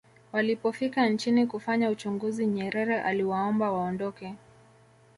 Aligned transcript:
walipofika 0.31 1.09
nchini 1.09 1.47
kufanya 1.47 1.89
uchunguzi 1.89 2.47
nyerere 2.47 3.01
aliwaomba 3.01 3.71
waondoke 3.71 4.35